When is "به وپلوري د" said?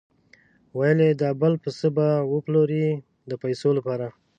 1.95-3.31